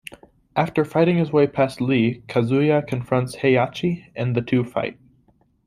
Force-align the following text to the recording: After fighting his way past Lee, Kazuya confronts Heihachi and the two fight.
After 0.55 0.83
fighting 0.83 1.17
his 1.17 1.31
way 1.31 1.45
past 1.45 1.79
Lee, 1.79 2.23
Kazuya 2.27 2.87
confronts 2.87 3.35
Heihachi 3.35 4.07
and 4.15 4.35
the 4.35 4.41
two 4.41 4.63
fight. 4.63 4.97